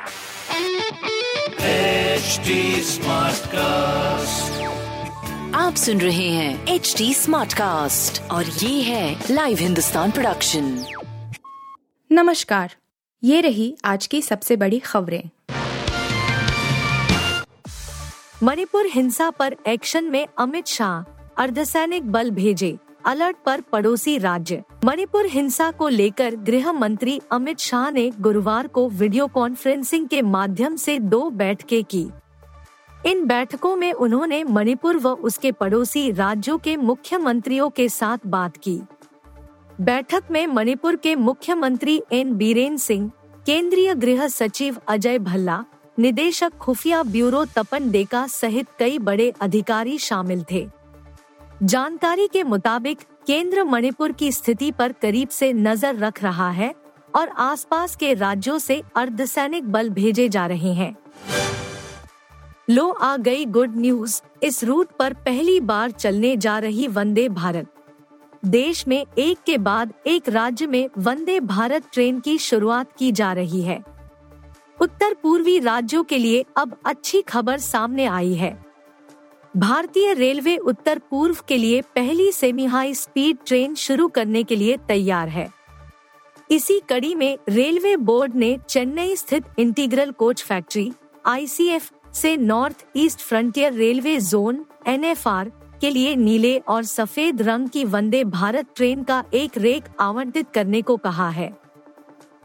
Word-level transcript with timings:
HD 0.00 0.06
Smartcast. 2.84 3.50
आप 5.54 5.74
सुन 5.76 6.00
रहे 6.00 6.28
हैं 6.28 6.66
एच 6.66 6.94
डी 6.98 7.14
स्मार्ट 7.14 7.52
कास्ट 7.52 8.22
और 8.22 8.46
ये 8.46 8.82
है 8.82 9.24
लाइव 9.30 9.58
हिंदुस्तान 9.58 10.10
प्रोडक्शन 10.10 10.84
नमस्कार। 12.12 12.76
ये 13.24 13.40
रही 13.40 13.76
आज 13.84 14.06
की 14.06 14.22
सबसे 14.22 14.56
बड़ी 14.56 14.78
खबरें। 14.78 15.30
मणिपुर 18.42 18.86
हिंसा 18.86 19.30
पर 19.30 19.56
एक्शन 19.68 20.04
में 20.04 20.26
अमित 20.38 20.66
शाह। 20.66 21.02
अर्धसैनिक 21.42 22.12
बल 22.12 22.30
भेजे। 22.30 22.78
अलर्ट 23.04 23.36
पर 23.46 23.60
पड़ोसी 23.60 24.18
राज्य। 24.18 24.62
मणिपुर 24.84 25.26
हिंसा 25.26 25.70
को 25.70 25.88
लेकर 25.88 26.36
गृह 26.36 26.72
मंत्री 26.72 27.20
अमित 27.32 27.58
शाह 27.58 27.90
ने 27.90 28.10
गुरुवार 28.20 28.66
को 28.66 28.88
वीडियो 28.88 29.26
कॉन्फ्रेंसिंग 29.26 30.08
के 30.08 30.22
माध्यम 30.22 30.76
से 30.76 30.98
दो 30.98 31.30
बैठकें 31.30 31.84
की। 31.84 32.10
इन 33.06 33.26
बैठकों 33.26 33.76
में 33.76 33.92
उन्होंने 33.92 34.44
मणिपुर 34.44 34.96
व 34.96 35.08
उसके 35.08 35.52
पड़ोसी 35.52 36.10
राज्यों 36.10 36.58
के 36.58 36.76
मुख्यमंत्रियों 36.76 37.70
के 37.70 37.88
साथ 37.88 38.18
बात 38.26 38.56
की। 38.56 38.80
बैठक 39.80 40.22
में 40.30 40.46
मणिपुर 40.46 40.96
के 40.96 41.14
मुख्यमंत्री 41.14 42.02
एन 42.12 42.34
बीरेन 42.34 42.76
सिंह, 42.76 43.10
केंद्रीय 43.46 43.94
गृह 43.94 44.28
सचिव 44.28 44.76
अजय 44.88 45.18
भल्ला, 45.18 45.64
निदेशक 45.98 46.52
खुफिया 46.58 47.02
ब्यूरो 47.02 47.44
तपन 47.44 47.90
डेका 47.90 48.26
सहित 48.26 48.66
कई 48.78 48.98
बड़े 48.98 49.32
अधिकारी 49.40 49.98
शामिल 49.98 50.44
थे। 50.52 50.68
जानकारी 51.62 52.26
के 52.26 52.42
मुताबिक, 52.42 52.98
केंद्र 53.26 53.64
मणिपुर 53.64 54.12
की 54.12 54.30
स्थिति 54.32 54.70
पर 54.70 54.92
करीब 54.92 55.28
से 55.28 55.52
नज़र 55.52 55.96
रख 55.96 56.22
रहा 56.22 56.50
है 56.50 56.74
और 57.14 57.28
आसपास 57.28 57.96
के 57.96 58.14
राज्यों 58.14 58.58
से 58.58 58.82
अर्धसैनिक 58.96 59.68
बल 59.68 59.90
भेजे 59.90 60.28
जा 60.28 60.46
रहे 60.46 60.72
हैं। 60.72 60.96
लो 62.70 62.88
आ 62.88 63.16
गई 63.16 63.44
गुड 63.44 63.76
न्यूज़। 63.76 64.20
इस 64.42 64.64
रूट 64.64 64.88
पर 64.98 65.12
पहली 65.12 65.60
बार 65.60 65.90
चलने 65.90 66.36
जा 66.36 66.58
रही 66.58 66.86
वंदे 66.86 67.28
भारत। 67.28 67.66
देश 68.44 68.88
में 68.88 69.06
एक 69.18 69.38
के 69.46 69.58
बाद 69.58 69.92
एक 70.06 70.28
राज्य 70.28 70.66
में 70.66 70.88
वंदे 70.98 71.40
भारत 71.40 71.90
ट्रेन 71.92 72.20
की 72.20 72.38
शुरुआत 72.38 72.96
की 72.98 73.12
जा 73.12 73.32
रही 73.32 73.62
है। 73.62 73.82
उत्तर 74.80 75.14
पूर्वी 75.14 75.58
राज्यों 75.58 76.04
के 76.04 76.18
लिए 76.18 76.44
अब 76.56 76.76
अच्छी 76.86 77.22
खबर 77.22 77.58
सामने 77.58 78.06
आई 78.06 78.34
है। 78.34 78.69
भारतीय 79.56 80.12
रेलवे 80.14 80.56
उत्तर 80.56 80.98
पूर्व 81.10 81.36
के 81.48 81.56
लिए 81.56 81.80
पहली 81.82 82.32
सेमी 82.32 82.64
हाई 82.64 82.94
स्पीड 82.94 83.38
ट्रेन 83.46 83.74
शुरू 83.74 84.08
करने 84.08 84.42
के 84.42 84.56
लिए 84.56 84.76
तैयार 84.88 85.28
है। 85.28 85.48
इसी 86.50 86.80
कड़ी 86.88 87.14
में 87.14 87.38
रेलवे 87.48 87.96
बोर्ड 87.96 88.34
ने 88.34 88.58
चेन्नई 88.68 89.16
स्थित 89.16 89.44
इंटीग्रल 89.58 90.10
कोच 90.10 90.42
फैक्ट्री 90.42 90.92
आईसीएफ 91.26 91.90
से 92.14 92.36
North 92.36 92.86
East 92.96 93.20
Frontier 93.20 93.72
Railway 93.72 94.18
zone 94.20 94.64
NFR 94.86 95.52
के 95.80 95.90
लिए 95.90 96.16
नीले 96.16 96.58
और 96.58 96.84
सफ़ेद 96.84 97.42
रंग 97.42 97.68
की 97.68 97.84
वंदे 97.84 98.24
भारत 98.24 98.66
ट्रेन 98.76 99.02
का 99.02 99.24
एक 99.34 99.58
रेक 99.58 99.84
आवंटित 100.00 100.50
करने 100.54 100.82
को 100.82 100.96
कहा 100.96 101.30
है। 101.30 101.52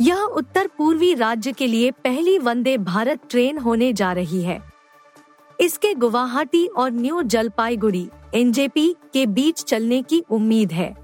यह 0.00 0.20
उत्तर 0.20 0.66
पूर्वी 0.78 1.14
राज्य 1.14 1.52
के 1.52 1.66
लिए 1.66 1.90
पहली 1.90 2.38
वंदे 2.38 2.78
भारत 2.78 3.20
ट्रेन 3.30 3.58
होने 3.58 3.92
जा 3.92 4.12
रही 4.12 4.42
है। 4.42 4.69
इसके 5.60 5.94
गुवाहाटी 5.94 6.66
और 6.66 6.90
न्यू 6.90 7.22
जलपाईगुड़ी, 7.22 8.08
एनजेपी 8.34 8.96
के 9.12 9.26
बीच 9.26 9.62
चलने 9.64 10.02
की 10.02 10.24
उम्मीद 10.30 10.72
है। 10.72 10.96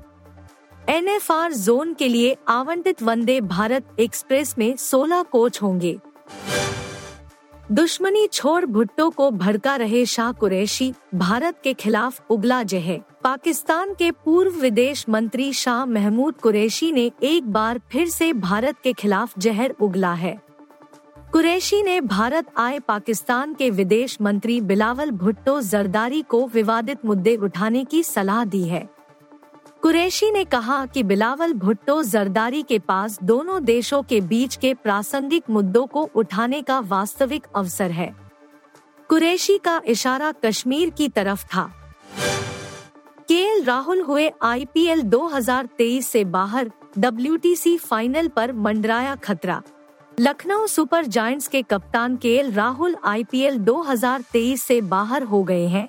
एनएफआर 0.89 1.53
जोन 1.53 1.95
के 1.95 2.09
लिए 2.09 2.37
आवंटित 2.48 3.03
वंदे 3.03 3.41
भारत 3.41 3.97
एक्सप्रेस 4.01 4.55
में 4.59 4.77
16 4.77 5.23
कोच 5.23 5.63
होंगे। 5.63 5.98
दुश्मनी 7.73 8.27
छोड़ 8.27 8.65
भुट्टो 8.65 9.11
को 9.11 9.31
भड़का 9.31 9.77
रहे 9.77 10.07
शाह 10.07 10.33
कुरैशी, 10.33 10.95
भारत 11.15 11.61
के 11.65 11.75
खिलाफ 11.75 12.20
उगला 12.31 12.63
जहे 12.63 13.01
पाकिस्तान 13.25 13.95
के 13.95 14.11
पूर्व 14.11 14.61
विदेश 14.61 15.09
मंत्री 15.09 15.53
शाह 15.53 15.85
महमूद 15.85 16.35
कुरैशी 16.35 16.92
ने 16.92 17.11
एक 17.23 17.53
बार 17.53 17.80
फिर 17.92 18.09
से 18.09 18.33
भारत 18.33 18.77
के 18.85 18.92
खिलाफ 18.92 19.39
जहर 19.39 19.75
उगला 19.80 20.13
है। 20.13 20.45
कुरैशी 21.36 21.83
ने 21.83 22.01
भारत 22.01 22.47
आए 22.57 22.79
पाकिस्तान 22.79 23.55
के 23.55 23.70
विदेश 23.70 24.19
मंत्री 24.20 24.61
बिलावल 24.61 25.11
भुट्टो 25.11 25.61
जरदारी 25.61 26.23
को 26.23 26.47
विवादित 26.47 26.98
मुद्दे 27.05 27.36
उठाने 27.36 27.85
की 27.85 28.02
सलाह 28.02 28.45
दी 28.45 28.63
है। 28.63 28.89
कुरैशी 29.83 30.30
ने 30.30 30.45
कहा 30.45 30.86
कि 30.86 31.02
बिलावल 31.02 31.52
भुट्टो 31.52 32.02
जरदारी 32.02 32.63
के 32.63 32.79
पास 32.79 33.19
दोनों 33.23 33.64
देशों 33.64 34.02
के 34.02 34.20
बीच 34.20 34.57
के 34.57 34.74
प्रासंगिक 34.74 35.45
मुद्दों 35.51 35.86
को 35.86 36.11
उठाने 36.14 36.63
का 36.63 36.80
वास्तविक 36.80 37.47
अवसर 37.57 37.91
है। 37.91 38.17
कुरैशी 39.08 39.58
का 39.58 39.83
इशारा 39.86 40.33
कश्मीर 40.33 40.91
की 40.91 41.08
तरफ़ 41.08 41.45
था। 41.45 41.73
के 43.29 43.64
राहुल 43.64 44.01
हुए 44.01 44.33
आईपीएल 44.42 45.03
2023 45.03 46.08
से 46.08 46.24
बाहर, 46.24 46.70
डब्ल्यूटीसी 46.98 47.77
फाइनल 47.77 48.29
पर 48.29 48.53
मंडराया 48.53 49.14
खतरा। 49.14 49.63
लखनऊ 50.21 50.67
सुपर 50.67 51.07
जायंट्स 51.07 51.49
के 51.49 51.61
कप्तान 51.63 52.17
केएल 52.17 52.53
राहुल 52.53 52.97
आईपीएल 53.05 53.59
2023 53.59 54.63
से 54.63 54.81
बाहर 54.81 55.23
हो 55.23 55.43
गए 55.43 55.67
हैं। 55.67 55.89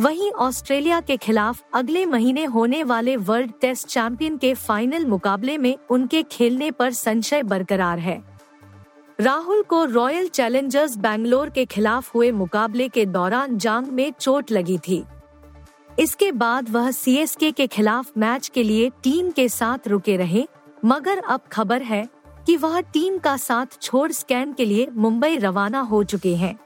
वहीं 0.00 0.30
ऑस्ट्रेलिया 0.30 1.00
के 1.00 1.16
खिलाफ 1.16 1.62
अगले 1.74 2.04
महीने 2.06 2.44
होने 2.44 2.82
वाले 2.84 3.16
वर्ल्ड 3.16 3.52
टेस्ट 3.60 3.86
चैंपियन 3.86 4.36
के 4.36 4.52
फाइनल 4.54 5.06
मुकाबले 5.06 5.56
में 5.58 5.76
उनके 5.90 6.22
खेलने 6.22 6.70
पर 6.70 6.92
संशय 6.92 7.42
बरकरार 7.42 7.98
है। 7.98 8.22
राहुल 9.20 9.62
को 9.62 9.84
रॉयल 9.84 10.28
चैलेंजर्स 10.28 10.96
बैंगलोर 10.96 11.50
के 11.50 11.64
खिलाफ 11.64 12.14
हुए 12.14 12.30
मुकाबले 12.32 12.88
के 12.88 13.06
दौरान 13.06 13.56
जांग 13.58 13.86
में 13.86 14.10
चोट 14.20 14.52
लगी 14.52 14.78
थी। 14.78 15.02
इसके 15.98 16.30
बाद 16.32 16.68
वह 16.70 16.90
सीएसके 16.90 17.50
के 17.50 17.66
खिलाफ 17.66 18.12
मैच 18.18 18.48
के 18.48 18.62
लिए 18.62 18.90
टीम 19.02 19.30
के 19.30 19.48
साथ 19.48 19.88
रुके 19.88 20.16
रहे, 20.16 20.46
मगर 20.84 21.18
अब 21.18 21.40
खबर 21.52 21.82
है 21.82 22.15
कि 22.46 22.56
वह 22.56 22.80
टीम 22.80 23.18
का 23.18 23.36
साथ 23.36 23.80
छोड़ 23.82 24.10
स्कैन 24.12 24.52
के 24.52 24.64
लिए 24.64 24.88
मुंबई 24.94 25.36
रवाना 25.36 25.80
हो 25.80 26.02
चुके 26.04 26.34
हैं। 26.36 26.58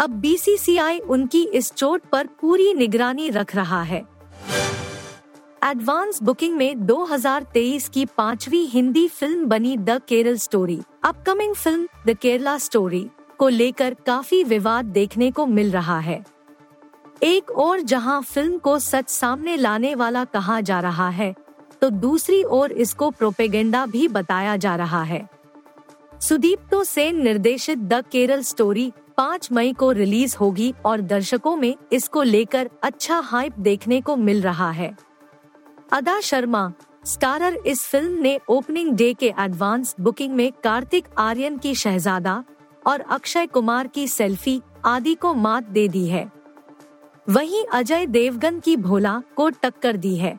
अब 0.00 0.10
बीसीसीआई 0.10 0.98
उनकी 0.98 1.42
इस 1.44 1.72
चोट 1.72 2.02
पर 2.12 2.26
पूरी 2.40 2.72
निगरानी 2.74 3.28
रख 3.30 3.54
रहा 3.56 3.82
है। 3.82 4.06
एडवांस 5.64 6.22
बुकिंग 6.22 6.56
में 6.56 6.86
2023 6.86 7.88
की 7.88 8.04
पांचवी 8.06 8.64
हिंदी 8.66 9.06
फ़िल्म 9.08 9.46
बनी 9.46 9.76
the 9.76 10.00
Kerala 10.08 10.36
story 10.36 10.80
upcoming 11.04 11.54
film 11.54 11.88
the 12.06 12.16
Kerala 12.16 12.58
story 12.58 13.08
को 13.38 13.48
लेकर 13.48 13.94
काफ़ी 14.06 14.42
विवाद 14.44 14.84
देखने 14.84 15.30
को 15.30 15.46
मिल 15.46 15.70
रहा 15.70 15.98
है। 15.98 16.24
एक 17.22 17.50
और 17.50 17.80
जहाँ 17.80 18.20
फ़िल्म 18.22 18.58
को 18.58 18.78
सच 18.78 19.08
सामने 19.08 19.56
लाने 19.56 19.94
वाला 19.94 20.24
कहा 20.24 20.60
जा 20.60 20.80
रहा 20.80 21.08
है 21.08 21.34
तो 21.82 21.90
दूसरी 21.90 22.42
ओर 22.42 22.72
इसको 22.72 23.10
प्रोपेगेंडा 23.10 23.84
भी 23.86 24.06
बताया 24.08 24.56
जा 24.56 24.74
रहा 24.76 25.02
है। 25.02 25.28
सुदीप 26.20 26.58
तो 26.70 26.82
सेन 26.84 27.22
निर्देशित 27.22 27.78
द 27.78 28.02
केरल 28.12 28.42
स्टोरी 28.42 28.92
पाँच 29.16 29.48
मई 29.52 29.72
को 29.72 29.90
रिलीज़ 29.92 30.36
होगी 30.36 30.72
और 30.84 31.00
दर्शकों 31.00 31.56
में 31.56 31.74
इसको 31.92 32.22
लेकर 32.22 32.70
अच्छा 32.82 33.18
हाइप 33.18 33.58
देखने 33.58 34.00
को 34.00 34.16
मिल 34.16 34.42
रहा 34.42 34.70
है। 34.70 34.96
अदा 35.92 36.18
शर्मा, 36.20 36.72
स्टारर 37.04 37.54
इस 37.66 37.84
फ़िल्म 37.84 38.22
ने 38.22 38.38
ओपनिंग 38.48 38.92
डे 38.96 39.12
के 39.14 39.32
एडवांस 39.38 39.94
बुकिंग 40.00 40.34
में 40.34 40.50
कार्तिक 40.64 41.04
आर्यन 41.18 41.58
की 41.58 41.74
शहजादा 41.74 42.42
और 42.86 43.00
अक्षय 43.00 43.46
कुमार 43.46 43.86
की 43.86 44.06
सेल्फी 44.08 44.60
आदि 44.84 45.14
को 45.14 45.32
मात 45.34 45.64
दे 45.64 45.86
दी 45.88 46.06
है। 46.06 46.30
वहीं 47.28 47.64
अजय 47.72 48.06
देवगन 48.06 48.60
की 48.60 48.76
भोला 48.76 49.22
को 49.36 49.48
टक्कर 49.52 49.96
दी 49.96 50.16
है। 50.16 50.38